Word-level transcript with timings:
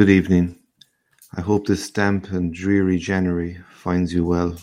Good 0.00 0.08
evening. 0.08 0.58
I 1.36 1.42
hope 1.42 1.66
this 1.66 1.90
damp 1.90 2.30
and 2.30 2.54
dreary 2.54 2.96
January 2.96 3.58
finds 3.70 4.14
you 4.14 4.24
well. 4.24 4.56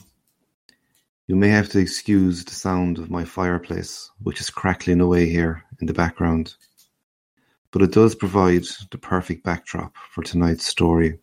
You 1.28 1.36
may 1.36 1.50
have 1.50 1.70
to 1.70 1.80
excuse 1.80 2.44
the 2.44 2.56
sound 2.56 2.98
of 2.98 3.12
my 3.12 3.24
fireplace, 3.24 4.10
which 4.24 4.42
is 4.42 4.50
crackling 4.50 5.00
away 5.00 5.30
here 5.30 5.64
in 5.80 5.86
the 5.86 5.94
background, 5.94 6.56
but 7.70 7.84
it 7.84 7.92
does 7.92 8.16
provide 8.16 8.64
the 8.90 8.98
perfect 8.98 9.44
backdrop 9.44 9.96
for 10.10 10.24
tonight's 10.24 10.66
story, 10.66 11.20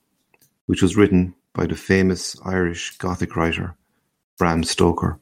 which 0.67 0.81
was 0.81 0.97
written 0.97 1.35
by 1.53 1.67
the 1.67 1.75
famous 1.75 2.37
Irish 2.45 2.97
Gothic 2.99 3.35
writer 3.35 3.75
Bram 4.39 4.63
Stoker. 4.63 5.19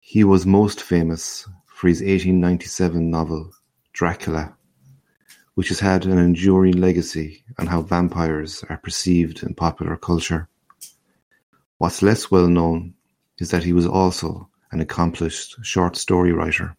He 0.00 0.24
was 0.24 0.44
most 0.46 0.82
famous 0.82 1.48
for 1.66 1.86
his 1.86 2.00
1897 2.00 3.08
novel 3.08 3.52
Dracula 3.92 4.56
which 5.54 5.68
has 5.68 5.80
had 5.80 6.06
an 6.06 6.18
enduring 6.18 6.80
legacy 6.80 7.44
on 7.58 7.66
how 7.66 7.82
vampires 7.82 8.64
are 8.68 8.78
perceived 8.78 9.42
in 9.42 9.54
popular 9.54 9.96
culture. 9.96 10.48
What's 11.78 12.02
less 12.02 12.30
well 12.30 12.48
known 12.48 12.94
is 13.38 13.50
that 13.50 13.64
he 13.64 13.72
was 13.72 13.86
also 13.86 14.48
an 14.70 14.80
accomplished 14.80 15.56
short 15.62 15.96
story 15.96 16.32
writer. 16.32 16.76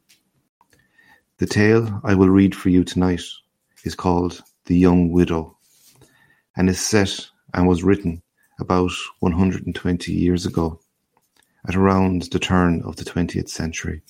The 1.37 1.45
tale 1.45 2.01
I 2.03 2.15
will 2.15 2.29
read 2.29 2.55
for 2.55 2.69
you 2.69 2.83
tonight 2.83 3.23
is 3.83 3.95
called 3.95 4.41
The 4.65 4.77
Young 4.77 5.11
Widow 5.11 5.57
and 6.55 6.69
is 6.69 6.79
set 6.79 7.27
and 7.53 7.67
was 7.67 7.83
written 7.83 8.21
about 8.59 8.91
120 9.19 10.13
years 10.13 10.45
ago, 10.45 10.79
at 11.67 11.75
around 11.75 12.23
the 12.23 12.39
turn 12.39 12.81
of 12.83 12.95
the 12.95 13.03
20th 13.03 13.49
century. 13.49 14.01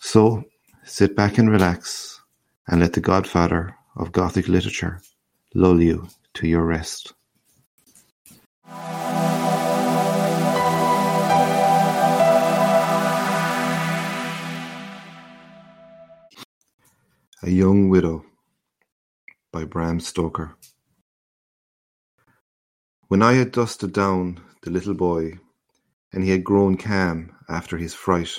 So 0.00 0.44
sit 0.84 1.16
back 1.16 1.38
and 1.38 1.50
relax 1.50 1.97
and 2.68 2.80
let 2.80 2.92
the 2.92 3.00
godfather 3.00 3.74
of 3.96 4.12
Gothic 4.12 4.46
literature 4.46 5.00
lull 5.54 5.80
you 5.80 6.08
to 6.34 6.46
your 6.46 6.64
rest. 6.64 7.14
A 17.42 17.50
Young 17.50 17.88
Widow 17.88 18.26
by 19.50 19.64
Bram 19.64 20.00
Stoker. 20.00 20.54
When 23.06 23.22
I 23.22 23.32
had 23.34 23.52
dusted 23.52 23.94
down 23.94 24.42
the 24.62 24.70
little 24.70 24.92
boy, 24.92 25.38
and 26.12 26.22
he 26.22 26.30
had 26.30 26.44
grown 26.44 26.76
calm 26.76 27.34
after 27.48 27.78
his 27.78 27.94
fright, 27.94 28.36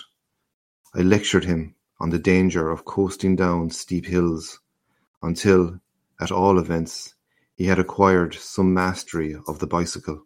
I 0.94 1.00
lectured 1.00 1.46
him 1.46 1.74
on 2.00 2.10
the 2.10 2.20
danger 2.20 2.70
of 2.70 2.86
coasting 2.86 3.36
down 3.36 3.70
steep 3.70 4.06
hills, 4.06 4.60
until, 5.22 5.80
at 6.20 6.32
all 6.32 6.58
events, 6.58 7.16
he 7.56 7.66
had 7.66 7.80
acquired 7.80 8.34
some 8.34 8.74
mastery 8.74 9.36
of 9.48 9.60
the 9.60 9.68
bicycle. 9.68 10.26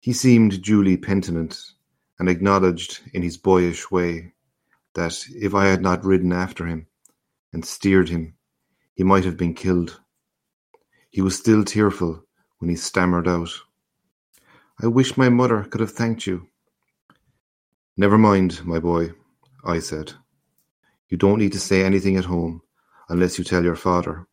He 0.00 0.12
seemed 0.12 0.62
duly 0.62 0.96
penitent, 0.96 1.72
and 2.18 2.28
acknowledged 2.28 3.00
in 3.12 3.22
his 3.22 3.36
boyish 3.36 3.90
way 3.90 4.32
that 4.94 5.24
if 5.30 5.54
I 5.54 5.66
had 5.66 5.82
not 5.82 6.04
ridden 6.04 6.32
after 6.32 6.66
him 6.66 6.86
and 7.52 7.64
steered 7.64 8.08
him, 8.08 8.34
he 8.94 9.04
might 9.04 9.24
have 9.24 9.36
been 9.36 9.54
killed. 9.54 10.00
He 11.10 11.20
was 11.20 11.38
still 11.38 11.64
tearful 11.64 12.24
when 12.58 12.70
he 12.70 12.76
stammered 12.76 13.28
out, 13.28 13.50
I 14.82 14.88
wish 14.88 15.16
my 15.16 15.30
mother 15.30 15.64
could 15.64 15.80
have 15.80 15.92
thanked 15.92 16.26
you. 16.26 16.48
Never 17.96 18.18
mind, 18.18 18.62
my 18.66 18.78
boy, 18.78 19.12
I 19.64 19.80
said. 19.80 20.12
You 21.08 21.16
don't 21.16 21.38
need 21.38 21.52
to 21.52 21.60
say 21.60 21.84
anything 21.84 22.16
at 22.16 22.24
home, 22.24 22.62
unless 23.08 23.38
you 23.38 23.44
tell 23.44 23.64
your 23.64 23.76
father. 23.76 24.26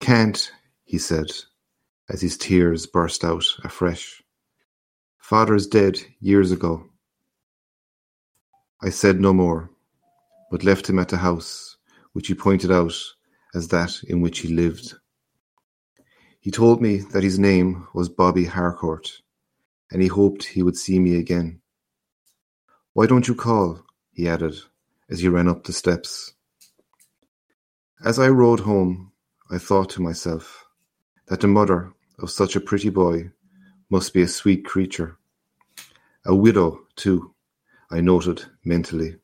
Can't, 0.00 0.50
he 0.84 0.98
said, 0.98 1.30
as 2.08 2.20
his 2.20 2.36
tears 2.36 2.86
burst 2.86 3.24
out 3.24 3.44
afresh. 3.64 4.22
Father's 5.18 5.66
dead 5.66 5.98
years 6.20 6.52
ago. 6.52 6.90
I 8.82 8.90
said 8.90 9.20
no 9.20 9.32
more, 9.32 9.70
but 10.50 10.64
left 10.64 10.90
him 10.90 10.98
at 10.98 11.08
the 11.08 11.16
house, 11.16 11.76
which 12.12 12.26
he 12.26 12.34
pointed 12.34 12.70
out 12.70 12.94
as 13.54 13.68
that 13.68 14.02
in 14.04 14.20
which 14.20 14.40
he 14.40 14.48
lived. 14.48 14.94
He 16.40 16.50
told 16.50 16.82
me 16.82 16.98
that 17.12 17.22
his 17.22 17.38
name 17.38 17.86
was 17.94 18.08
Bobby 18.08 18.44
Harcourt, 18.44 19.08
and 19.90 20.02
he 20.02 20.08
hoped 20.08 20.42
he 20.42 20.62
would 20.62 20.76
see 20.76 20.98
me 20.98 21.16
again. 21.16 21.61
Why 22.94 23.06
don't 23.06 23.26
you 23.26 23.34
call? 23.34 23.86
he 24.12 24.28
added, 24.28 24.54
as 25.08 25.20
he 25.20 25.28
ran 25.28 25.48
up 25.48 25.64
the 25.64 25.72
steps. 25.72 26.34
As 28.04 28.18
I 28.18 28.28
rode 28.28 28.60
home, 28.60 29.12
I 29.50 29.56
thought 29.56 29.88
to 29.90 30.02
myself 30.02 30.66
that 31.28 31.40
the 31.40 31.48
mother 31.48 31.94
of 32.18 32.30
such 32.30 32.54
a 32.54 32.60
pretty 32.60 32.90
boy 32.90 33.30
must 33.88 34.12
be 34.12 34.20
a 34.20 34.28
sweet 34.28 34.66
creature. 34.66 35.16
A 36.26 36.34
widow, 36.34 36.80
too, 36.96 37.34
I 37.90 38.02
noted 38.02 38.44
mentally. 38.64 39.16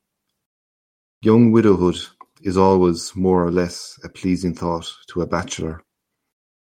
Young 1.21 1.53
widowhood 1.53 1.99
is 2.41 2.57
always 2.57 3.15
more 3.15 3.45
or 3.45 3.51
less 3.51 4.01
a 4.03 4.09
pleasing 4.09 4.55
thought 4.55 4.91
to 5.09 5.21
a 5.21 5.27
bachelor, 5.27 5.83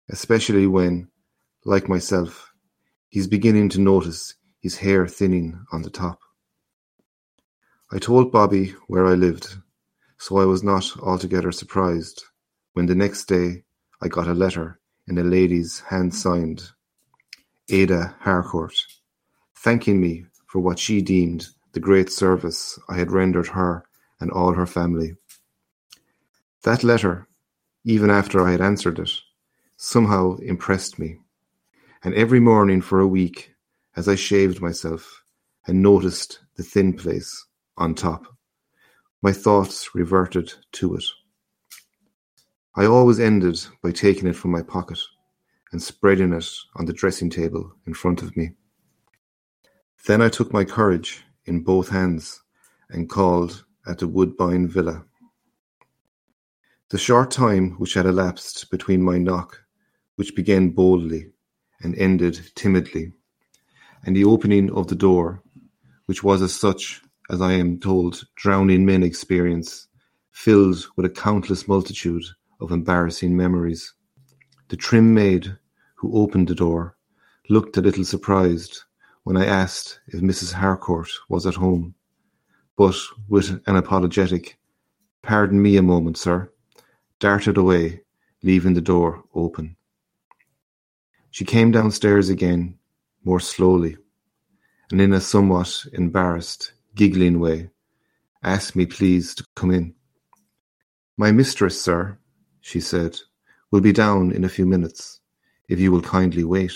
especially 0.09 0.69
when, 0.69 1.09
like 1.65 1.89
myself, 1.89 2.53
he's 3.09 3.27
beginning 3.27 3.71
to 3.71 3.81
notice 3.81 4.35
his 4.61 4.77
hair 4.77 5.09
thinning 5.09 5.65
on 5.73 5.83
the 5.83 5.91
top. 5.91 6.22
I 7.95 7.99
told 7.99 8.33
Bobby 8.33 8.75
where 8.87 9.05
I 9.05 9.13
lived, 9.13 9.59
so 10.17 10.39
I 10.39 10.47
was 10.47 10.63
not 10.63 10.91
altogether 11.03 11.53
surprised 11.53 12.25
when 12.73 12.87
the 12.87 12.95
next 12.95 13.27
day 13.27 13.65
I 14.01 14.09
got 14.09 14.27
a 14.27 14.33
letter 14.33 14.81
in 15.07 15.19
a 15.19 15.23
lady's 15.23 15.81
hand 15.81 16.15
signed 16.15 16.71
Ada 17.69 18.17
Harcourt, 18.21 18.73
thanking 19.57 20.01
me 20.01 20.25
for 20.47 20.61
what 20.61 20.79
she 20.79 21.03
deemed 21.03 21.49
the 21.73 21.81
great 21.81 22.11
service 22.11 22.79
I 22.89 22.97
had 22.97 23.13
rendered 23.13 23.49
her 23.49 23.85
and 24.21 24.31
all 24.31 24.55
her 24.55 24.67
family. 24.67 25.17
That 26.63 26.83
letter, 26.83 27.29
even 27.85 28.09
after 28.09 28.41
I 28.41 28.53
had 28.53 28.63
answered 28.63 29.01
it, 29.01 29.11
somehow 29.77 30.37
impressed 30.37 30.99
me, 30.99 31.19
and 32.03 32.15
every 32.15 32.41
morning 32.41 32.81
for 32.81 33.01
a 33.01 33.07
week, 33.07 33.55
as 33.97 34.09
I 34.09 34.15
shaved 34.15 34.63
myself 34.63 35.23
and 35.67 35.83
noticed 35.83 36.41
the 36.57 36.63
thin 36.63 36.95
place, 36.95 37.45
on 37.77 37.95
top. 37.95 38.27
My 39.23 39.33
thoughts 39.33 39.95
reverted 39.95 40.53
to 40.73 40.97
it. 40.97 41.05
I 42.75 42.87
always 42.87 43.21
ended 43.21 43.61
by 43.83 43.93
taking 43.93 44.29
it 44.29 44.37
from 44.37 44.51
my 44.51 44.63
pocket 44.63 44.99
and 45.73 45.83
spreading 45.83 46.33
it 46.33 46.49
on 46.77 46.87
the 46.87 46.93
dressing 46.93 47.31
table 47.31 47.73
in 47.87 47.95
front 47.95 48.23
of 48.23 48.37
me. 48.37 48.53
Then 50.07 50.21
I 50.21 50.29
took 50.29 50.53
my 50.53 50.65
courage 50.65 51.23
in 51.47 51.61
both 51.61 51.89
hands 51.89 52.43
and 52.91 53.09
called 53.09 53.65
at 53.87 53.99
the 53.99 54.09
Woodbine 54.09 54.69
Villa. 54.69 55.05
The 56.91 56.99
short 56.99 57.31
time 57.31 57.73
which 57.73 57.95
had 57.95 58.07
elapsed 58.07 58.71
between 58.71 59.03
my 59.03 59.19
knock, 59.19 59.63
which 60.17 60.37
began 60.37 60.71
boldly 60.71 61.31
and 61.81 61.97
ended 61.97 62.51
timidly, 62.55 63.13
and 64.05 64.15
the 64.15 64.25
opening 64.25 64.71
of 64.73 64.89
the 64.89 64.95
door, 64.95 65.43
which 66.07 66.23
was 66.23 66.43
as 66.43 66.55
such 66.55 67.03
as 67.31 67.41
I 67.41 67.53
am 67.53 67.79
told 67.79 68.25
drowning 68.37 68.85
men 68.85 69.03
experience, 69.03 69.89
filled 70.31 70.87
with 70.97 71.07
a 71.07 71.11
countless 71.11 71.69
multitude 71.69 72.25
of 72.61 72.71
embarrassing 72.71 73.37
memories. 73.37 73.95
The 74.69 74.77
trim 74.77 75.15
maid 75.15 75.57
who 75.97 76.17
opened 76.17 76.49
the 76.49 76.55
door 76.55 76.97
looked 77.49 77.77
a 77.77 77.83
little 77.83 78.05
surprised 78.05 78.83
when 79.25 79.37
I 79.37 79.47
asked 79.47 80.01
if 80.09 80.21
Mrs. 80.21 80.53
Harcourt 80.53 81.11
was 81.29 81.47
at 81.47 81.55
home, 81.55 81.95
but 82.77 82.97
with 83.29 83.61
an 83.67 83.77
apologetic, 83.77 84.59
Pardon 85.23 85.63
me 85.63 85.77
a 85.77 85.83
moment, 85.83 86.19
sir, 86.19 86.51
darted 87.21 87.57
away, 87.57 88.03
leaving 88.43 88.75
the 88.75 88.81
door 88.81 89.23
open. 89.35 89.77
She 91.31 91.45
came 91.45 91.71
downstairs 91.71 92.29
again, 92.29 92.77
more 93.25 93.39
slowly, 93.39 93.97
and 94.91 95.01
in 95.01 95.13
a 95.13 95.21
somewhat 95.21 95.87
embarrassed, 95.93 96.73
giggling 96.95 97.41
way, 97.41 97.71
asked 98.43 98.77
me 98.77 98.87
please 98.87 99.35
to 99.35 99.47
come 99.55 99.71
in. 99.71 99.95
My 101.17 101.33
mistress, 101.33 101.81
sir, 101.81 102.19
she 102.61 102.81
said, 102.81 103.19
will 103.71 103.81
be 103.81 103.93
down 103.93 104.33
in 104.33 104.45
a 104.45 104.49
few 104.49 104.67
minutes, 104.67 105.21
if 105.69 105.81
you 105.81 105.91
will 105.91 106.03
kindly 106.03 106.45
wait. 106.45 106.73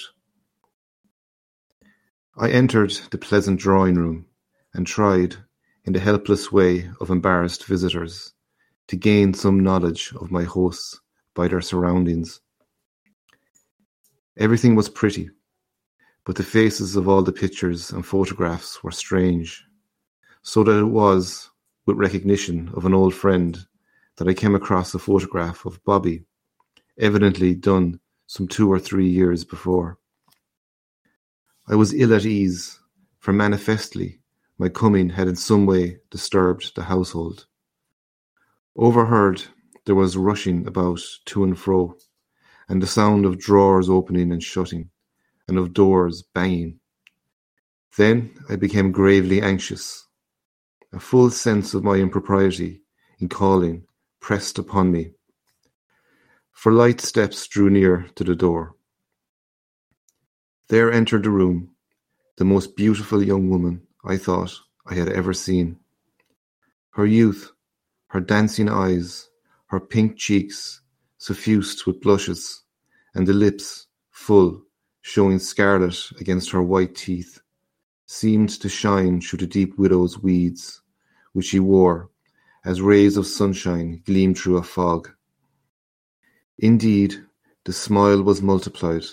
I 2.36 2.50
entered 2.50 2.92
the 3.10 3.18
pleasant 3.18 3.60
drawing 3.60 3.96
room 3.96 4.26
and 4.74 4.86
tried, 4.86 5.36
in 5.84 5.92
the 5.92 6.00
helpless 6.00 6.50
way 6.50 6.90
of 7.00 7.10
embarrassed 7.10 7.64
visitors, 7.64 8.32
to 8.88 8.96
gain 8.96 9.34
some 9.34 9.60
knowledge 9.60 10.12
of 10.20 10.30
my 10.30 10.44
hosts 10.44 11.00
by 11.34 11.48
their 11.48 11.60
surroundings. 11.60 12.40
Everything 14.36 14.74
was 14.74 14.88
pretty, 14.88 15.30
but 16.24 16.36
the 16.36 16.42
faces 16.42 16.96
of 16.96 17.08
all 17.08 17.22
the 17.22 17.32
pictures 17.32 17.90
and 17.90 18.04
photographs 18.04 18.82
were 18.82 18.90
strange 18.90 19.65
so 20.46 20.62
that 20.62 20.78
it 20.78 20.84
was 20.84 21.50
with 21.86 21.96
recognition 21.96 22.70
of 22.74 22.86
an 22.86 22.94
old 22.94 23.12
friend 23.12 23.66
that 24.16 24.28
I 24.28 24.32
came 24.32 24.54
across 24.54 24.94
a 24.94 24.98
photograph 25.00 25.66
of 25.66 25.84
Bobby 25.84 26.22
evidently 26.96 27.52
done 27.56 27.98
some 28.28 28.46
two 28.46 28.70
or 28.70 28.78
three 28.78 29.08
years 29.08 29.42
before. 29.44 29.98
I 31.68 31.74
was 31.74 31.92
ill 31.92 32.14
at 32.14 32.24
ease, 32.24 32.78
for 33.18 33.32
manifestly 33.32 34.20
my 34.56 34.68
coming 34.68 35.08
had 35.08 35.26
in 35.26 35.34
some 35.34 35.66
way 35.66 35.98
disturbed 36.12 36.76
the 36.76 36.84
household. 36.84 37.46
Overheard 38.76 39.42
there 39.84 39.96
was 39.96 40.16
rushing 40.16 40.64
about 40.68 41.00
to 41.24 41.42
and 41.42 41.58
fro, 41.58 41.96
and 42.68 42.80
the 42.80 42.86
sound 42.86 43.26
of 43.26 43.40
drawers 43.40 43.90
opening 43.90 44.30
and 44.30 44.44
shutting, 44.44 44.90
and 45.48 45.58
of 45.58 45.72
doors 45.72 46.22
banging. 46.22 46.78
Then 47.96 48.38
I 48.48 48.54
became 48.54 48.92
gravely 48.92 49.42
anxious. 49.42 50.05
A 50.92 51.00
full 51.00 51.30
sense 51.30 51.74
of 51.74 51.84
my 51.84 51.96
impropriety 51.96 52.82
in 53.18 53.28
calling 53.28 53.86
pressed 54.20 54.58
upon 54.58 54.92
me, 54.92 55.12
for 56.52 56.72
light 56.72 57.00
steps 57.00 57.46
drew 57.46 57.68
near 57.70 58.08
to 58.14 58.24
the 58.24 58.34
door. 58.34 58.76
There 60.68 60.90
entered 60.92 61.24
the 61.24 61.30
room 61.30 61.76
the 62.36 62.44
most 62.44 62.76
beautiful 62.76 63.22
young 63.22 63.48
woman, 63.48 63.86
I 64.04 64.16
thought, 64.16 64.54
I 64.86 64.94
had 64.94 65.08
ever 65.08 65.32
seen. 65.32 65.78
Her 66.90 67.06
youth, 67.06 67.52
her 68.08 68.20
dancing 68.20 68.68
eyes, 68.68 69.28
her 69.66 69.80
pink 69.80 70.16
cheeks 70.16 70.80
suffused 71.18 71.86
with 71.86 72.00
blushes, 72.00 72.62
and 73.14 73.26
the 73.26 73.32
lips, 73.32 73.86
full, 74.10 74.62
showing 75.02 75.38
scarlet 75.38 75.98
against 76.20 76.50
her 76.50 76.62
white 76.62 76.94
teeth, 76.94 77.40
seemed 78.06 78.48
to 78.48 78.68
shine 78.68 79.20
through 79.20 79.40
the 79.40 79.46
deep 79.46 79.76
widow's 79.76 80.18
weeds, 80.22 80.80
which 81.32 81.46
she 81.46 81.58
wore, 81.58 82.08
as 82.64 82.80
rays 82.80 83.16
of 83.16 83.26
sunshine 83.26 84.00
gleam 84.06 84.34
through 84.34 84.56
a 84.56 84.62
fog. 84.62 85.10
Indeed, 86.58 87.16
the 87.64 87.72
smile 87.72 88.22
was 88.22 88.40
multiplied, 88.40 89.04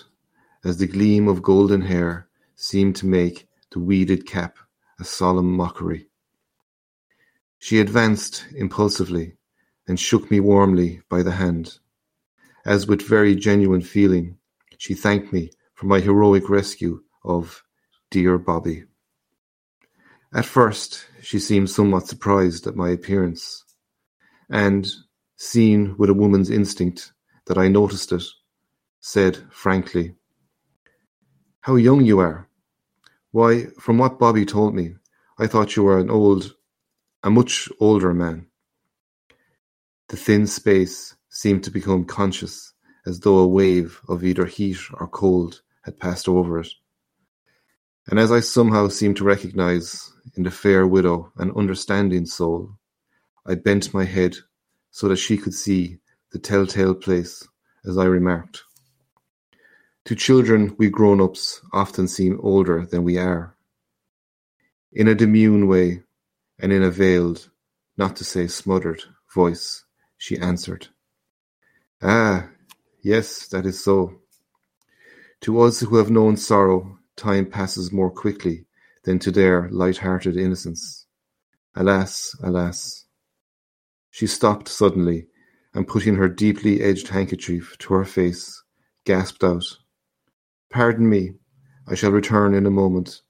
as 0.64 0.78
the 0.78 0.86
gleam 0.86 1.28
of 1.28 1.42
golden 1.42 1.82
hair 1.82 2.28
seemed 2.54 2.94
to 2.96 3.06
make 3.06 3.48
the 3.72 3.80
weeded 3.80 4.26
cap 4.26 4.58
a 5.00 5.04
solemn 5.04 5.52
mockery. 5.52 6.08
She 7.58 7.80
advanced 7.80 8.46
impulsively 8.54 9.36
and 9.88 9.98
shook 9.98 10.30
me 10.30 10.38
warmly 10.38 11.02
by 11.08 11.24
the 11.24 11.32
hand, 11.32 11.78
as 12.64 12.86
with 12.86 13.02
very 13.02 13.34
genuine 13.34 13.82
feeling 13.82 14.38
she 14.78 14.94
thanked 14.94 15.32
me 15.32 15.50
for 15.74 15.86
my 15.86 15.98
heroic 15.98 16.48
rescue 16.48 17.02
of 17.24 17.63
dear 18.14 18.38
Bobby. 18.38 18.84
At 20.32 20.44
first 20.44 21.04
she 21.20 21.40
seemed 21.40 21.68
somewhat 21.68 22.06
surprised 22.06 22.64
at 22.68 22.76
my 22.76 22.90
appearance, 22.90 23.64
and, 24.48 24.86
seeing 25.34 25.96
with 25.98 26.10
a 26.10 26.14
woman's 26.22 26.48
instinct 26.48 27.12
that 27.46 27.58
I 27.58 27.66
noticed 27.66 28.12
it, 28.12 28.22
said 29.00 29.38
frankly, 29.50 30.14
How 31.62 31.74
young 31.74 32.04
you 32.04 32.20
are! 32.20 32.48
Why, 33.32 33.64
from 33.80 33.98
what 33.98 34.20
Bobby 34.20 34.46
told 34.46 34.76
me, 34.76 34.94
I 35.36 35.48
thought 35.48 35.74
you 35.74 35.82
were 35.82 35.98
an 35.98 36.08
old, 36.08 36.54
a 37.24 37.30
much 37.30 37.68
older 37.80 38.14
man. 38.14 38.46
The 40.06 40.16
thin 40.16 40.46
space 40.46 41.16
seemed 41.30 41.64
to 41.64 41.72
become 41.72 42.04
conscious, 42.04 42.74
as 43.06 43.18
though 43.18 43.38
a 43.38 43.48
wave 43.48 44.00
of 44.08 44.22
either 44.22 44.46
heat 44.46 44.78
or 45.00 45.08
cold 45.08 45.62
had 45.82 45.98
passed 45.98 46.28
over 46.28 46.60
it. 46.60 46.68
And 48.06 48.18
as 48.18 48.30
I 48.30 48.40
somehow 48.40 48.88
seemed 48.88 49.16
to 49.16 49.24
recognize 49.24 50.12
in 50.36 50.42
the 50.42 50.50
fair 50.50 50.86
widow 50.86 51.32
an 51.36 51.52
understanding 51.56 52.26
soul, 52.26 52.76
I 53.46 53.54
bent 53.54 53.94
my 53.94 54.04
head 54.04 54.36
so 54.90 55.08
that 55.08 55.16
she 55.16 55.36
could 55.36 55.54
see 55.54 55.98
the 56.32 56.38
telltale 56.38 56.94
place, 56.94 57.46
as 57.84 57.96
I 57.96 58.04
remarked. 58.04 58.62
To 60.06 60.14
children 60.14 60.74
we 60.78 60.90
grown-ups 60.90 61.62
often 61.72 62.08
seem 62.08 62.38
older 62.42 62.84
than 62.84 63.04
we 63.04 63.16
are. 63.16 63.56
In 64.92 65.08
a 65.08 65.14
demure 65.14 65.64
way, 65.64 66.02
and 66.58 66.72
in 66.72 66.82
a 66.82 66.90
veiled, 66.90 67.50
not 67.96 68.16
to 68.16 68.24
say 68.24 68.46
smothered, 68.46 69.02
voice, 69.34 69.84
she 70.18 70.38
answered, 70.38 70.88
Ah, 72.02 72.48
yes, 73.00 73.48
that 73.48 73.66
is 73.66 73.82
so. 73.82 74.20
To 75.42 75.60
us 75.60 75.80
who 75.80 75.96
have 75.96 76.10
known 76.10 76.36
sorrow, 76.36 76.98
time 77.16 77.46
passes 77.46 77.92
more 77.92 78.10
quickly 78.10 78.66
than 79.04 79.18
to 79.20 79.30
their 79.30 79.68
light-hearted 79.70 80.36
innocence. 80.36 81.06
Alas, 81.74 82.36
alas. 82.42 83.06
She 84.10 84.26
stopped 84.26 84.68
suddenly, 84.68 85.26
and 85.74 85.88
putting 85.88 86.14
her 86.14 86.28
deeply 86.28 86.80
edged 86.80 87.08
handkerchief 87.08 87.76
to 87.78 87.94
her 87.94 88.04
face, 88.04 88.62
gasped 89.04 89.42
out, 89.42 89.64
Pardon 90.70 91.08
me, 91.08 91.32
I 91.86 91.94
shall 91.94 92.12
return 92.12 92.54
in 92.54 92.64
a 92.64 92.70
moment, 92.70 93.22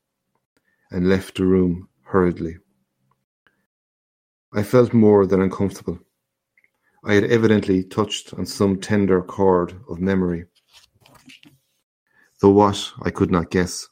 and 0.91 1.09
left 1.09 1.37
the 1.37 1.47
room 1.47 1.89
hurriedly. 2.03 2.59
I 4.53 4.63
felt 4.63 4.95
more 4.95 5.27
than 5.27 5.43
uncomfortable. 5.43 5.99
I 7.05 7.15
had 7.15 7.25
evidently 7.25 7.83
touched 7.83 8.33
on 8.35 8.47
some 8.47 8.81
tender 8.81 9.21
chord 9.21 9.75
of 9.89 10.01
memory, 10.01 10.47
though 12.45 12.51
what 12.51 12.93
I 13.01 13.09
could 13.09 13.31
not 13.31 13.51
guess. 13.51 13.89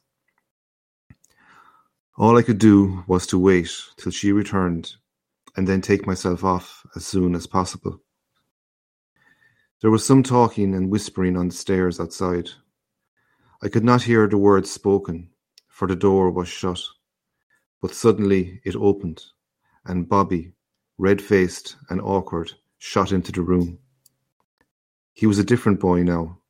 All 2.19 2.37
I 2.37 2.43
could 2.43 2.59
do 2.59 3.03
was 3.07 3.27
to 3.29 3.39
wait 3.39 3.71
till 3.97 4.13
she 4.13 4.31
returned 4.31 4.93
and 5.57 5.67
then 5.67 5.81
take 5.81 6.07
myself 6.07 6.45
off 6.45 6.85
as 6.95 7.07
soon 7.07 7.35
as 7.35 7.47
possible. 7.47 8.03
There 9.81 9.91
was 9.91 10.05
some 10.05 10.23
talking 10.23 10.75
and 10.75 10.91
whispering 10.91 11.35
on 11.39 11.49
the 11.49 11.55
stairs 11.55 11.99
outside. 11.99 12.51
I 13.63 13.71
could 13.71 13.85
not 13.85 14.03
hear 14.03 14.29
the 14.29 14.37
words 14.37 14.71
spoken, 14.71 15.31
for 15.69 15.89
the 15.89 15.97
door 15.97 16.31
was 16.31 16.47
shut. 16.47 16.83
But 17.81 17.95
suddenly 17.95 18.61
it 18.67 18.77
opened, 18.77 19.23
and 19.87 20.07
Bobby, 20.07 20.53
red-faced 20.99 21.77
and 21.89 22.03
awkward, 22.03 22.53
shot 22.77 23.13
into 23.13 23.33
the 23.33 23.41
room. 23.41 23.79
He 25.15 25.27
was 25.27 25.39
a 25.39 25.45
different 25.45 25.81
boy 25.81 26.03
now. 26.03 26.41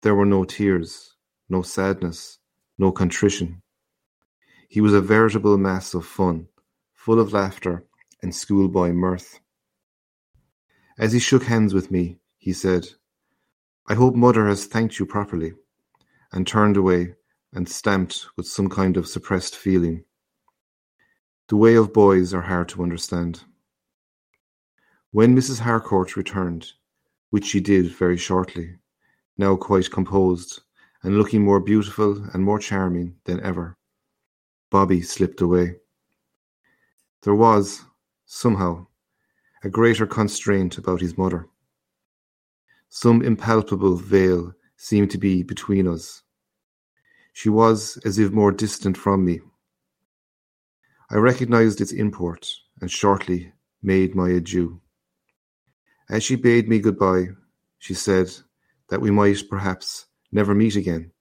There 0.00 0.14
were 0.14 0.24
no 0.24 0.44
tears, 0.44 1.16
no 1.48 1.62
sadness, 1.62 2.38
no 2.78 2.92
contrition. 2.92 3.62
He 4.68 4.80
was 4.80 4.92
a 4.92 5.00
veritable 5.00 5.56
mass 5.56 5.94
of 5.94 6.04
fun, 6.04 6.48
full 6.92 7.18
of 7.18 7.32
laughter 7.32 7.84
and 8.22 8.34
schoolboy 8.34 8.92
mirth. 8.92 9.40
As 10.98 11.12
he 11.12 11.18
shook 11.18 11.44
hands 11.44 11.72
with 11.72 11.90
me, 11.90 12.18
he 12.38 12.52
said, 12.52 12.88
I 13.86 13.94
hope 13.94 14.14
mother 14.14 14.46
has 14.46 14.66
thanked 14.66 14.98
you 14.98 15.06
properly 15.06 15.54
and 16.32 16.46
turned 16.46 16.76
away 16.76 17.14
and 17.52 17.68
stamped 17.68 18.26
with 18.36 18.46
some 18.46 18.68
kind 18.68 18.96
of 18.96 19.08
suppressed 19.08 19.56
feeling. 19.56 20.04
The 21.48 21.56
way 21.56 21.76
of 21.76 21.94
boys 21.94 22.34
are 22.34 22.42
hard 22.42 22.68
to 22.70 22.82
understand. 22.82 23.44
When 25.10 25.34
Mrs. 25.34 25.60
Harcourt 25.60 26.16
returned, 26.16 26.72
which 27.30 27.46
she 27.46 27.60
did 27.60 27.90
very 27.90 28.18
shortly, 28.18 28.76
now 29.38 29.56
quite 29.56 29.90
composed, 29.90 30.60
and 31.08 31.16
looking 31.16 31.42
more 31.42 31.58
beautiful 31.58 32.22
and 32.34 32.44
more 32.44 32.58
charming 32.58 33.14
than 33.24 33.40
ever, 33.40 33.78
Bobby 34.70 35.00
slipped 35.00 35.40
away. 35.40 35.76
There 37.22 37.34
was, 37.34 37.80
somehow, 38.26 38.88
a 39.64 39.70
greater 39.70 40.06
constraint 40.06 40.76
about 40.76 41.00
his 41.00 41.16
mother. 41.16 41.48
Some 42.90 43.22
impalpable 43.22 43.96
veil 43.96 44.52
seemed 44.76 45.10
to 45.12 45.16
be 45.16 45.42
between 45.42 45.88
us. 45.88 46.24
She 47.32 47.48
was 47.48 47.98
as 48.04 48.18
if 48.18 48.30
more 48.30 48.52
distant 48.52 48.98
from 48.98 49.24
me. 49.24 49.40
I 51.10 51.16
recognized 51.16 51.80
its 51.80 51.92
import, 51.92 52.46
and 52.82 52.90
shortly 52.90 53.54
made 53.82 54.14
my 54.14 54.28
adieu. 54.28 54.82
As 56.10 56.22
she 56.22 56.36
bade 56.36 56.68
me 56.68 56.80
good-bye, 56.80 57.28
she 57.78 57.94
said 57.94 58.30
that 58.90 59.00
we 59.00 59.10
might 59.10 59.48
perhaps 59.48 60.04
never 60.32 60.54
meet 60.54 60.76
again, 60.76 61.12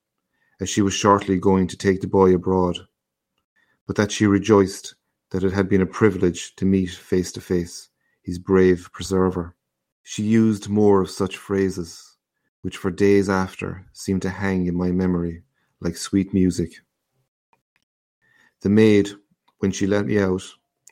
as 0.59 0.69
she 0.69 0.81
was 0.81 0.93
shortly 0.93 1.37
going 1.39 1.67
to 1.67 1.77
take 1.77 2.01
the 2.01 2.07
boy 2.07 2.33
abroad, 2.33 2.77
but 3.85 3.95
that 3.95 4.11
she 4.11 4.25
rejoiced 4.25 4.95
that 5.31 5.43
it 5.43 5.53
had 5.53 5.69
been 5.69 5.81
a 5.81 5.85
privilege 5.85 6.55
to 6.55 6.65
meet 6.65 6.89
face 6.89 7.31
to 7.33 7.41
face 7.41 7.89
his 8.21 8.39
brave 8.39 8.89
preserver. 8.91 9.55
She 10.03 10.23
used 10.23 10.69
more 10.69 11.01
of 11.01 11.09
such 11.09 11.37
phrases, 11.37 12.17
which 12.61 12.77
for 12.77 12.91
days 12.91 13.29
after 13.29 13.85
seemed 13.93 14.21
to 14.23 14.29
hang 14.29 14.67
in 14.67 14.75
my 14.75 14.91
memory 14.91 15.43
like 15.79 15.97
sweet 15.97 16.33
music. 16.33 16.73
The 18.61 18.69
maid, 18.69 19.11
when 19.59 19.71
she 19.71 19.85
let 19.85 20.05
me 20.05 20.19
out, 20.19 20.43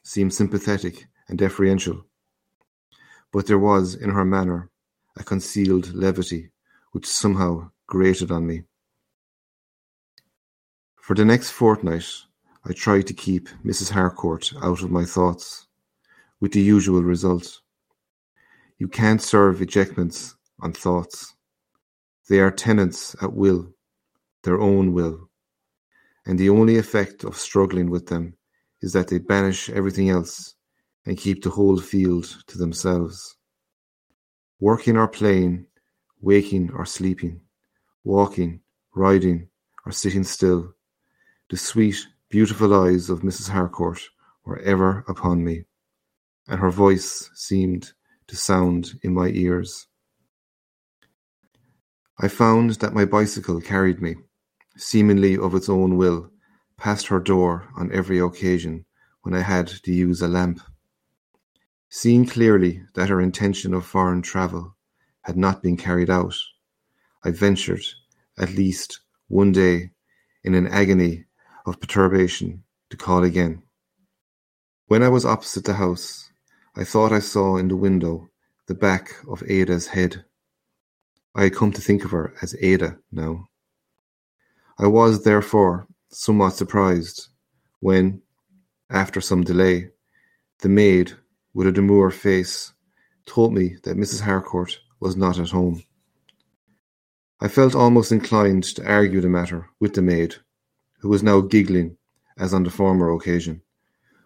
seemed 0.03 0.34
sympathetic 0.34 1.07
and 1.27 1.38
deferential, 1.38 2.05
but 3.31 3.48
there 3.48 3.60
was 3.60 3.95
in 3.95 4.12
her 4.12 4.24
manner 4.24 4.69
a 5.17 5.24
concealed 5.24 5.93
levity 5.93 6.51
which 6.91 7.07
somehow 7.07 7.72
grated 7.87 8.31
on 8.31 8.47
me. 8.47 8.63
For 10.95 11.15
the 11.15 11.25
next 11.25 11.51
fortnight 11.51 12.05
I 12.65 12.73
tried 12.73 13.07
to 13.07 13.13
keep 13.13 13.47
Mrs. 13.63 13.91
Harcourt 13.91 14.51
out 14.63 14.81
of 14.81 14.89
my 14.89 15.05
thoughts, 15.05 15.67
with 16.39 16.51
the 16.51 16.61
usual 16.61 17.03
result. 17.03 17.61
You 18.79 18.87
can't 18.87 19.21
serve 19.21 19.61
ejectments 19.61 20.35
on 20.59 20.73
thoughts. 20.73 21.35
They 22.27 22.39
are 22.39 22.51
tenants 22.51 23.15
at 23.21 23.33
will, 23.33 23.71
their 24.43 24.59
own 24.59 24.93
will, 24.93 25.29
and 26.25 26.39
the 26.39 26.49
only 26.49 26.77
effect 26.77 27.23
of 27.23 27.37
struggling 27.37 27.89
with 27.89 28.07
them 28.07 28.35
is 28.81 28.93
that 28.93 29.07
they 29.07 29.19
banish 29.19 29.69
everything 29.69 30.09
else 30.09 30.55
and 31.05 31.17
keep 31.17 31.43
the 31.43 31.51
whole 31.51 31.77
field 31.77 32.43
to 32.47 32.57
themselves. 32.57 33.37
Working 34.59 34.97
or 34.97 35.07
playing, 35.07 35.67
waking 36.19 36.71
or 36.71 36.85
sleeping, 36.85 37.41
walking, 38.05 38.62
riding, 38.93 39.50
or 39.85 39.91
sitting 39.91 40.24
still, 40.24 40.74
the 41.50 41.57
sweet, 41.57 42.07
beautiful 42.29 42.74
eyes 42.74 43.09
of 43.09 43.21
Mrs. 43.21 43.50
Harcourt 43.50 44.00
were 44.45 44.59
ever 44.59 45.03
upon 45.07 45.43
me, 45.43 45.65
and 46.47 46.59
her 46.59 46.69
voice 46.69 47.29
seemed 47.33 47.91
to 48.27 48.35
sound 48.35 48.93
in 49.03 49.13
my 49.13 49.29
ears. 49.29 49.88
I 52.19 52.27
found 52.27 52.71
that 52.75 52.93
my 52.93 53.05
bicycle 53.05 53.59
carried 53.59 54.01
me, 54.01 54.15
seemingly 54.77 55.38
of 55.38 55.53
its 55.53 55.67
own 55.67 55.97
will, 55.97 56.31
past 56.77 57.07
her 57.07 57.19
door 57.19 57.67
on 57.75 57.91
every 57.91 58.19
occasion 58.19 58.85
when 59.24 59.33
I 59.33 59.41
had 59.41 59.67
to 59.67 59.91
use 59.91 60.21
a 60.21 60.27
lamp. 60.27 60.62
Seeing 61.89 62.25
clearly 62.25 62.83
that 62.93 63.09
her 63.09 63.19
intention 63.19 63.74
of 63.74 63.85
foreign 63.85 64.21
travel 64.21 64.75
had 65.21 65.38
not 65.38 65.63
been 65.63 65.77
carried 65.77 66.09
out, 66.09 66.35
I 67.25 67.32
ventured, 67.32 67.84
at 68.38 68.53
least 68.53 69.00
one 69.29 69.51
day, 69.51 69.89
in 70.44 70.53
an 70.53 70.67
agony 70.67 71.25
of 71.65 71.79
perturbation, 71.79 72.63
to 72.91 72.98
call 72.98 73.24
again. 73.24 73.63
When 74.86 75.01
I 75.01 75.10
was 75.10 75.25
opposite 75.25 75.65
the 75.65 75.74
house, 75.74 76.29
I 76.75 76.84
thought 76.84 77.12
I 77.12 77.20
saw 77.20 77.58
in 77.58 77.67
the 77.67 77.75
window 77.75 78.29
the 78.67 78.75
back 78.75 79.15
of 79.27 79.41
Ada's 79.48 79.88
head. 79.88 80.24
I 81.34 81.46
had 81.46 81.55
come 81.55 81.72
to 81.72 81.82
think 81.82 82.05
of 82.05 82.12
her 82.12 82.36
as 82.44 82.55
Ada 82.62 83.00
now. 83.12 83.48
I 84.77 84.86
was, 84.86 85.24
therefore, 85.24 85.88
somewhat 86.10 86.53
surprised 86.53 87.29
when, 87.79 88.22
after 88.91 89.20
some 89.20 89.44
delay, 89.44 89.89
the 90.60 90.70
maid, 90.70 91.13
with 91.55 91.65
a 91.65 91.72
demure 91.72 92.12
face, 92.12 92.74
told 93.25 93.51
me 93.51 93.77
that 93.84 93.98
Mrs. 93.98 94.22
Harcourt 94.22 94.79
was 95.00 95.15
not 95.15 95.39
at 95.39 95.50
home. 95.50 95.82
I 97.41 97.49
felt 97.49 97.75
almost 97.75 98.13
inclined 98.13 98.63
to 98.63 98.89
argue 98.89 99.19
the 99.19 99.27
matter 99.27 99.69
with 99.79 99.93
the 99.93 100.01
maid, 100.01 100.35
who 100.99 101.09
was 101.09 101.21
now 101.21 101.41
giggling 101.41 101.97
as 102.37 102.53
on 102.53 102.63
the 102.63 102.69
former 102.69 103.13
occasion, 103.13 103.61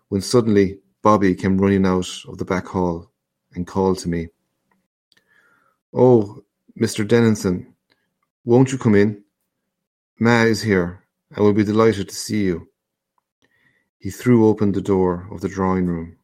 when 0.10 0.22
suddenly 0.22 0.80
Bobby 1.02 1.34
came 1.34 1.58
running 1.58 1.86
out 1.86 2.08
of 2.28 2.38
the 2.38 2.46
back 2.46 2.68
hall 2.68 3.12
and 3.54 3.66
called 3.66 3.98
to 4.00 4.10
me. 4.10 4.30
Oh, 5.92 6.44
Mr. 6.80 7.08
Denison, 7.08 7.74
won't 8.46 8.72
you 8.72 8.78
come 8.78 8.96
in? 8.96 9.24
Ma 10.20 10.44
is 10.44 10.62
here, 10.62 11.04
and 11.32 11.44
will 11.44 11.54
be 11.54 11.64
delighted 11.64 12.10
to 12.10 12.16
see 12.16 12.44
you. 12.44 12.70
He 13.98 14.12
threw 14.12 14.48
open 14.48 14.72
the 14.72 14.82
door 14.82 15.28
of 15.32 15.42
the 15.42 15.50
drawing 15.50 15.88
room, 15.88 16.18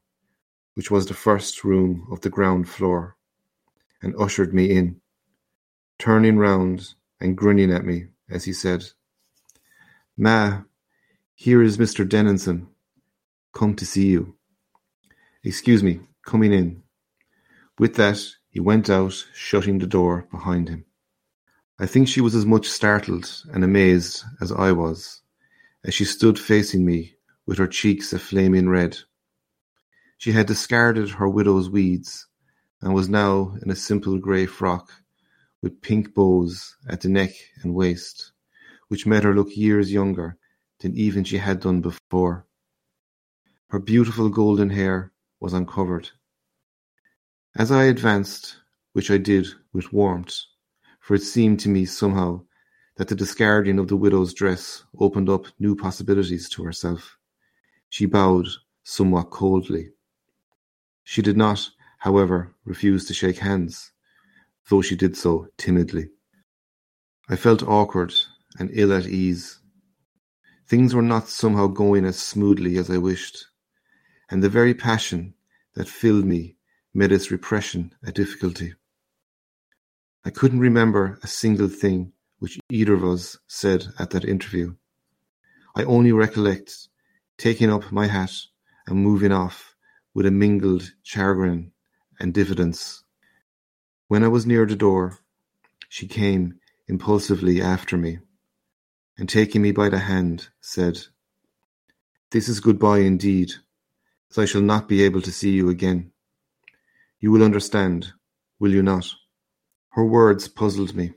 which 0.75 0.91
was 0.91 1.07
the 1.07 1.13
first 1.13 1.63
room 1.63 2.07
of 2.11 2.21
the 2.21 2.29
ground 2.29 2.69
floor, 2.69 3.17
and 4.01 4.15
ushered 4.19 4.53
me 4.53 4.69
in, 4.69 5.01
turning 5.97 6.37
round 6.37 6.93
and 7.19 7.37
grinning 7.37 7.71
at 7.71 7.85
me 7.85 8.07
as 8.29 8.45
he 8.45 8.53
said, 8.53 8.85
Ma, 10.17 10.61
here 11.33 11.61
is 11.61 11.77
Mr. 11.77 12.07
Denison, 12.07 12.67
come 13.53 13.75
to 13.75 13.85
see 13.85 14.07
you. 14.07 14.35
Excuse 15.43 15.83
me, 15.83 15.99
coming 16.25 16.53
in. 16.53 16.83
With 17.77 17.95
that, 17.95 18.19
he 18.49 18.59
went 18.59 18.89
out, 18.89 19.25
shutting 19.33 19.79
the 19.79 19.87
door 19.87 20.27
behind 20.31 20.69
him. 20.69 20.85
I 21.77 21.85
think 21.85 22.07
she 22.07 22.21
was 22.21 22.35
as 22.35 22.45
much 22.45 22.69
startled 22.69 23.29
and 23.51 23.63
amazed 23.63 24.23
as 24.39 24.51
I 24.51 24.71
was, 24.71 25.21
as 25.83 25.93
she 25.93 26.05
stood 26.05 26.39
facing 26.39 26.85
me 26.85 27.15
with 27.45 27.57
her 27.57 27.67
cheeks 27.67 28.13
a 28.13 28.19
flaming 28.19 28.69
red. 28.69 28.97
She 30.17 30.31
had 30.31 30.47
discarded 30.47 31.09
her 31.09 31.27
widow's 31.27 31.69
weeds, 31.69 32.27
and 32.81 32.93
was 32.93 33.09
now 33.09 33.57
in 33.61 33.69
a 33.69 33.75
simple 33.75 34.17
grey 34.17 34.45
frock, 34.45 34.89
with 35.61 35.81
pink 35.81 36.13
bows 36.13 36.75
at 36.87 37.01
the 37.01 37.09
neck 37.09 37.31
and 37.61 37.73
waist, 37.73 38.31
which 38.87 39.05
made 39.05 39.23
her 39.23 39.33
look 39.33 39.55
years 39.55 39.91
younger 39.91 40.37
than 40.79 40.95
even 40.95 41.23
she 41.23 41.37
had 41.37 41.59
done 41.59 41.81
before. 41.81 42.45
Her 43.67 43.79
beautiful 43.79 44.29
golden 44.29 44.69
hair 44.69 45.11
was 45.39 45.53
uncovered. 45.53 46.09
As 47.55 47.71
I 47.71 47.85
advanced, 47.85 48.57
which 48.93 49.09
I 49.09 49.17
did 49.17 49.47
with 49.73 49.93
warmth, 49.93 50.41
for 50.99 51.15
it 51.15 51.23
seemed 51.23 51.59
to 51.61 51.69
me 51.69 51.85
somehow 51.85 52.41
that 52.97 53.07
the 53.07 53.15
discarding 53.15 53.79
of 53.79 53.87
the 53.87 53.97
widow's 53.97 54.33
dress 54.33 54.83
opened 54.99 55.29
up 55.29 55.47
new 55.59 55.75
possibilities 55.75 56.49
to 56.49 56.63
herself, 56.63 57.17
she 57.89 58.05
bowed 58.05 58.47
somewhat 58.83 59.31
coldly. 59.31 59.91
She 61.03 61.21
did 61.21 61.37
not, 61.37 61.69
however, 61.99 62.53
refuse 62.65 63.05
to 63.05 63.13
shake 63.13 63.37
hands, 63.37 63.91
though 64.69 64.81
she 64.81 64.95
did 64.95 65.15
so 65.15 65.47
timidly. 65.57 66.09
I 67.29 67.35
felt 67.35 67.63
awkward 67.63 68.13
and 68.59 68.69
ill 68.73 68.93
at 68.93 69.07
ease. 69.07 69.59
Things 70.67 70.93
were 70.93 71.01
not 71.01 71.29
somehow 71.29 71.67
going 71.67 72.05
as 72.05 72.17
smoothly 72.17 72.77
as 72.77 72.89
I 72.89 72.97
wished, 72.97 73.45
and 74.29 74.43
the 74.43 74.49
very 74.49 74.73
passion 74.73 75.35
that 75.75 75.87
filled 75.87 76.25
me 76.25 76.57
made 76.93 77.11
its 77.11 77.31
repression 77.31 77.93
a 78.03 78.11
difficulty. 78.11 78.73
I 80.23 80.31
couldn't 80.31 80.59
remember 80.59 81.19
a 81.21 81.27
single 81.27 81.67
thing 81.67 82.13
which 82.39 82.59
either 82.69 82.93
of 82.93 83.03
us 83.03 83.37
said 83.47 83.87
at 83.99 84.09
that 84.11 84.25
interview. 84.25 84.75
I 85.75 85.83
only 85.83 86.11
recollect 86.11 86.89
taking 87.37 87.71
up 87.71 87.91
my 87.91 88.07
hat 88.07 88.33
and 88.87 88.97
moving 88.97 89.31
off 89.31 89.75
with 90.13 90.25
a 90.25 90.31
mingled 90.31 90.91
chagrin 91.03 91.71
and 92.19 92.33
diffidence. 92.33 93.03
When 94.07 94.23
I 94.23 94.27
was 94.27 94.45
near 94.45 94.67
the 94.67 94.75
door, 94.75 95.17
she 95.89 96.07
came 96.07 96.59
impulsively 96.87 97.59
after 97.59 97.97
me, 97.97 98.19
and 99.17 99.27
taking 99.27 99.63
me 99.63 99.71
by 99.71 99.89
the 99.89 99.97
hand, 99.97 100.49
said, 100.61 100.99
This 102.29 102.47
is 102.47 102.59
goodbye 102.59 102.99
indeed, 102.99 103.53
as 104.29 104.37
I 104.37 104.45
shall 104.45 104.61
not 104.61 104.87
be 104.87 105.01
able 105.01 105.23
to 105.23 105.31
see 105.31 105.53
you 105.53 105.69
again. 105.69 106.11
You 107.19 107.31
will 107.31 107.41
understand, 107.41 108.13
will 108.59 108.71
you 108.71 108.83
not? 108.83 109.11
Her 109.93 110.05
words 110.05 110.47
puzzled 110.47 110.93
me, 110.93 111.15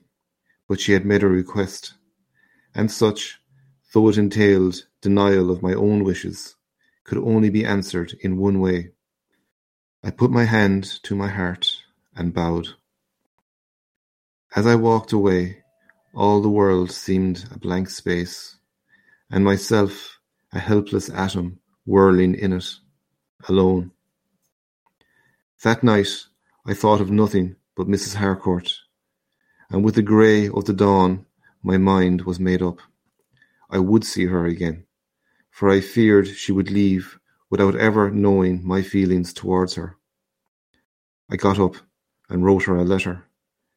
but 0.66 0.80
she 0.80 0.92
had 0.92 1.04
made 1.04 1.22
a 1.22 1.28
request, 1.28 1.92
and 2.74 2.90
such, 2.90 3.38
though 3.92 4.08
it 4.08 4.16
entailed 4.16 4.86
denial 5.02 5.50
of 5.50 5.60
my 5.60 5.74
own 5.74 6.04
wishes, 6.04 6.56
could 7.04 7.18
only 7.18 7.50
be 7.50 7.66
answered 7.66 8.16
in 8.22 8.38
one 8.38 8.60
way. 8.60 8.92
I 10.02 10.10
put 10.10 10.30
my 10.30 10.44
hand 10.44 10.84
to 11.02 11.14
my 11.14 11.28
heart 11.28 11.77
and 12.18 12.34
bowed. 12.34 12.68
As 14.56 14.66
I 14.66 14.74
walked 14.74 15.12
away, 15.12 15.62
all 16.14 16.42
the 16.42 16.50
world 16.50 16.90
seemed 16.90 17.44
a 17.54 17.58
blank 17.58 17.88
space, 17.88 18.56
and 19.30 19.44
myself 19.44 20.18
a 20.52 20.58
helpless 20.58 21.08
atom 21.10 21.60
whirling 21.86 22.34
in 22.34 22.52
it, 22.52 22.74
alone. 23.48 23.92
That 25.62 25.84
night 25.84 26.08
I 26.66 26.74
thought 26.74 27.00
of 27.00 27.10
nothing 27.10 27.56
but 27.76 27.86
Mrs. 27.86 28.14
Harcourt, 28.14 28.74
and 29.70 29.84
with 29.84 29.94
the 29.94 30.02
grey 30.02 30.48
of 30.48 30.64
the 30.64 30.72
dawn 30.72 31.26
my 31.62 31.76
mind 31.76 32.22
was 32.22 32.40
made 32.40 32.62
up. 32.62 32.78
I 33.70 33.78
would 33.78 34.04
see 34.04 34.26
her 34.26 34.46
again, 34.46 34.86
for 35.50 35.70
I 35.70 35.80
feared 35.80 36.26
she 36.26 36.52
would 36.52 36.70
leave 36.70 37.18
without 37.50 37.76
ever 37.76 38.10
knowing 38.10 38.66
my 38.66 38.82
feelings 38.82 39.32
towards 39.32 39.74
her. 39.74 39.96
I 41.30 41.36
got 41.36 41.58
up 41.58 41.76
and 42.28 42.44
wrote 42.44 42.64
her 42.64 42.76
a 42.76 42.84
letter, 42.84 43.24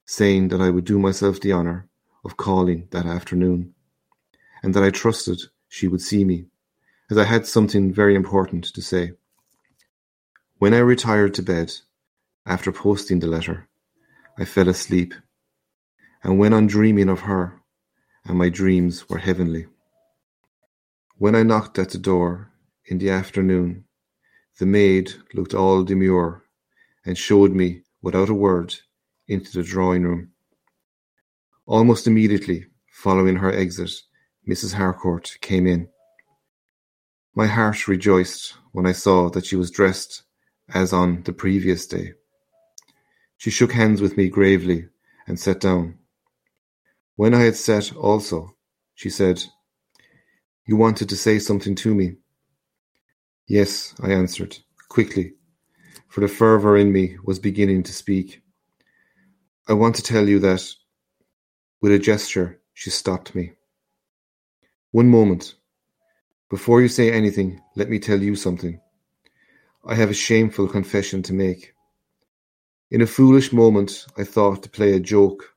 saying 0.06 0.50
that 0.50 0.62
I 0.62 0.70
would 0.70 0.86
do 0.86 1.00
myself 1.00 1.40
the 1.40 1.54
honour 1.54 1.88
of 2.24 2.38
calling 2.38 2.88
that 2.92 3.06
afternoon, 3.06 3.74
and 4.62 4.74
that 4.74 4.84
I 4.84 4.90
trusted 4.90 5.42
she 5.68 5.88
would 5.88 6.02
see 6.02 6.24
me, 6.24 6.48
as 7.10 7.18
I 7.18 7.24
had 7.24 7.48
something 7.48 7.94
very 7.94 8.16
important 8.16 8.66
to 8.66 8.82
say. 8.82 9.14
When 10.58 10.74
I 10.74 10.80
retired 10.80 11.34
to 11.36 11.42
bed, 11.44 11.74
after 12.46 12.72
posting 12.72 13.20
the 13.20 13.28
letter, 13.28 13.68
I 14.38 14.46
fell 14.46 14.70
asleep, 14.70 15.14
and 16.24 16.38
went 16.38 16.54
on 16.54 16.68
dreaming 16.68 17.10
of 17.10 17.22
her, 17.22 17.62
and 18.26 18.38
my 18.38 18.50
dreams 18.50 19.10
were 19.10 19.18
heavenly. 19.18 19.68
When 21.18 21.36
I 21.36 21.44
knocked 21.44 21.80
at 21.80 21.90
the 21.90 21.98
door 21.98 22.52
in 22.86 22.98
the 22.98 23.10
afternoon, 23.10 23.86
the 24.60 24.66
maid 24.66 25.14
looked 25.34 25.54
all 25.54 25.84
demure, 25.84 26.44
and 27.06 27.18
showed 27.18 27.52
me, 27.52 27.84
without 28.02 28.30
a 28.30 28.34
word, 28.34 28.76
into 29.28 29.52
the 29.52 29.64
drawing 29.64 30.04
room. 30.04 30.32
Almost 31.66 32.08
immediately 32.08 32.66
following 32.92 33.38
her 33.38 33.52
exit, 33.52 33.92
Mrs. 34.48 34.74
Harcourt 34.74 35.38
came 35.42 35.68
in. 35.68 35.88
My 37.34 37.48
heart 37.48 37.88
rejoiced 37.88 38.56
when 38.72 38.86
I 38.86 38.92
saw 38.92 39.30
that 39.30 39.46
she 39.46 39.56
was 39.56 39.72
dressed 39.72 40.24
as 40.74 40.92
on 40.92 41.24
the 41.24 41.34
previous 41.34 41.86
day. 41.86 42.14
She 43.38 43.50
shook 43.50 43.72
hands 43.72 44.02
with 44.02 44.18
me 44.18 44.30
gravely 44.30 44.88
and 45.28 45.40
sat 45.40 45.60
down. 45.60 45.98
When 47.16 47.34
I 47.34 47.42
had 47.42 47.56
sat 47.56 47.96
also, 47.96 48.56
she 48.96 49.10
said, 49.10 49.44
You 50.66 50.76
wanted 50.76 51.10
to 51.10 51.16
say 51.16 51.40
something 51.40 51.76
to 51.76 51.96
me. 51.96 52.18
Yes, 53.48 53.96
I 54.02 54.12
answered, 54.12 54.58
quickly, 54.90 55.34
for 56.12 56.20
the 56.20 56.28
fervour 56.28 56.76
in 56.76 56.92
me 56.92 57.16
was 57.24 57.40
beginning 57.40 57.82
to 57.84 57.94
speak. 57.94 58.42
I 59.70 59.72
want 59.72 59.96
to 59.96 60.04
tell 60.04 60.28
you 60.28 60.40
that. 60.40 60.62
With 61.80 61.94
a 61.94 62.00
gesture, 62.00 62.60
she 62.74 62.90
stopped 62.90 63.34
me. 63.34 63.54
One 64.92 65.08
moment. 65.08 65.56
Before 66.50 66.82
you 66.82 66.90
say 66.90 67.14
anything, 67.14 67.62
let 67.78 67.90
me 67.90 67.98
tell 67.98 68.22
you 68.22 68.36
something. 68.36 68.82
I 69.86 69.96
have 69.96 70.10
a 70.10 70.14
shameful 70.14 70.68
confession 70.68 71.24
to 71.24 71.34
make. 71.34 71.74
In 72.92 73.02
a 73.02 73.08
foolish 73.08 73.54
moment, 73.54 74.06
I 74.18 74.26
thought 74.26 74.64
to 74.64 74.70
play 74.70 74.92
a 74.94 75.00
joke, 75.00 75.56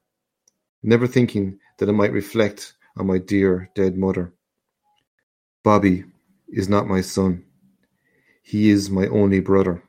never 0.85 1.09
thinking 1.09 1.59
that 1.79 1.89
it 1.89 1.93
might 1.95 2.13
reflect 2.13 2.75
on 2.97 3.09
my 3.09 3.19
dear 3.19 3.71
dead 3.75 3.99
mother. 3.99 4.33
Bobby 5.65 6.05
is 6.49 6.69
not 6.69 6.87
my 6.87 7.01
son. 7.01 7.45
He 8.41 8.71
is 8.71 8.89
my 8.89 9.09
only 9.09 9.41
brother, 9.41 9.83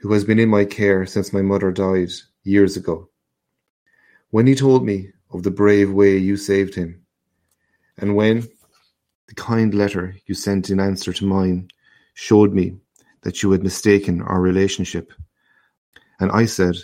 who 0.00 0.12
has 0.12 0.24
been 0.24 0.38
in 0.38 0.48
my 0.48 0.64
care 0.64 1.06
since 1.06 1.32
my 1.32 1.42
mother 1.42 1.70
died 1.70 2.10
years 2.44 2.76
ago. 2.76 3.08
When 4.30 4.46
he 4.46 4.54
told 4.54 4.84
me 4.84 5.10
of 5.30 5.42
the 5.42 5.50
brave 5.50 5.90
way 5.90 6.16
you 6.16 6.36
saved 6.36 6.74
him, 6.74 7.04
and 7.96 8.14
when 8.14 8.48
the 9.26 9.34
kind 9.34 9.74
letter 9.74 10.14
you 10.26 10.34
sent 10.34 10.70
in 10.70 10.80
answer 10.80 11.12
to 11.12 11.24
mine 11.26 11.68
showed 12.14 12.52
me 12.52 12.78
that 13.22 13.42
you 13.42 13.50
had 13.50 13.62
mistaken 13.62 14.22
our 14.22 14.40
relationship. 14.40 15.12
And 16.20 16.30
I 16.30 16.46
said, 16.46 16.76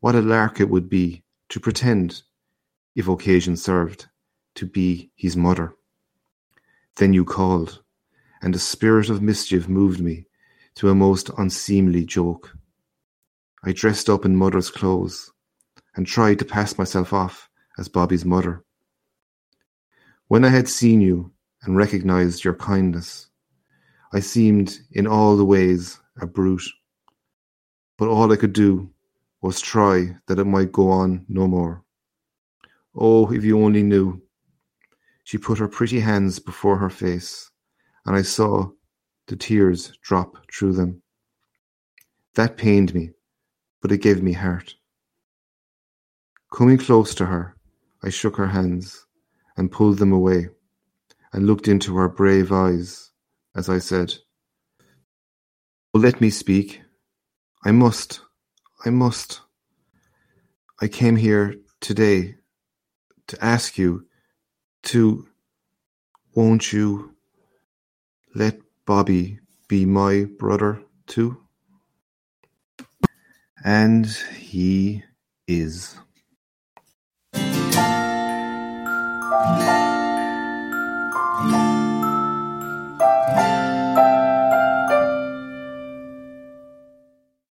what 0.00 0.14
a 0.14 0.20
lark 0.20 0.60
it 0.60 0.68
would 0.68 0.88
be 0.88 1.22
to 1.50 1.60
pretend, 1.60 2.22
if 2.96 3.08
occasion 3.08 3.56
served, 3.56 4.06
to 4.54 4.66
be 4.66 5.10
his 5.14 5.36
mother. 5.36 5.74
Then 6.96 7.12
you 7.12 7.24
called, 7.24 7.82
and 8.42 8.54
a 8.54 8.58
spirit 8.58 9.10
of 9.10 9.22
mischief 9.22 9.68
moved 9.68 10.00
me 10.00 10.26
to 10.74 10.88
a 10.88 10.94
most 10.94 11.30
unseemly 11.38 12.04
joke. 12.04 12.56
I 13.64 13.72
dressed 13.72 14.10
up 14.10 14.24
in 14.24 14.34
mother's 14.34 14.70
clothes 14.70 15.30
and 15.94 16.06
tried 16.06 16.38
to 16.40 16.44
pass 16.44 16.78
myself 16.78 17.12
off 17.12 17.48
as 17.78 17.88
Bobby's 17.88 18.24
mother. 18.24 18.64
When 20.28 20.44
I 20.44 20.48
had 20.48 20.68
seen 20.68 21.00
you 21.00 21.32
and 21.62 21.76
recognized 21.76 22.42
your 22.42 22.54
kindness, 22.54 23.28
I 24.12 24.20
seemed 24.20 24.78
in 24.90 25.06
all 25.06 25.36
the 25.36 25.44
ways 25.44 26.00
a 26.20 26.26
brute. 26.26 26.68
But 27.96 28.08
all 28.08 28.32
I 28.32 28.36
could 28.36 28.52
do 28.52 28.90
was 29.42 29.60
try 29.60 30.16
that 30.26 30.38
it 30.38 30.44
might 30.44 30.72
go 30.72 30.90
on 30.90 31.24
no 31.28 31.46
more. 31.46 31.84
Oh, 32.94 33.32
if 33.32 33.44
you 33.44 33.62
only 33.62 33.82
knew. 33.82 34.20
She 35.24 35.38
put 35.38 35.58
her 35.58 35.68
pretty 35.68 36.00
hands 36.00 36.38
before 36.40 36.78
her 36.78 36.90
face, 36.90 37.50
and 38.04 38.16
I 38.16 38.22
saw 38.22 38.70
the 39.28 39.36
tears 39.36 39.96
drop 40.02 40.50
through 40.52 40.72
them. 40.72 41.00
That 42.34 42.56
pained 42.56 42.92
me, 42.92 43.10
but 43.82 43.92
it 43.92 43.98
gave 43.98 44.22
me 44.22 44.32
heart. 44.32 44.76
Coming 46.50 46.78
close 46.78 47.14
to 47.16 47.26
her, 47.26 47.56
I 48.02 48.08
shook 48.08 48.36
her 48.36 48.46
hands 48.46 49.06
and 49.56 49.70
pulled 49.70 49.98
them 49.98 50.12
away 50.12 50.48
and 51.32 51.46
looked 51.46 51.68
into 51.68 51.96
her 51.96 52.08
brave 52.08 52.52
eyes 52.52 53.10
as 53.54 53.68
I 53.68 53.78
said, 53.78 54.14
Oh, 55.94 55.98
let 55.98 56.20
me 56.20 56.30
speak. 56.30 56.80
I 57.64 57.70
must. 57.70 58.20
I 58.84 58.90
must. 58.90 59.42
I 60.80 60.88
came 60.88 61.16
here 61.16 61.56
today 61.80 62.36
to 63.26 63.44
ask 63.44 63.76
you 63.76 64.06
to. 64.84 65.28
Won't 66.34 66.72
you 66.72 67.14
let 68.34 68.58
Bobby 68.86 69.38
be 69.68 69.84
my 69.84 70.24
brother 70.38 70.82
too? 71.06 71.41
And 73.64 74.06
he 74.06 75.04
is. 75.46 75.96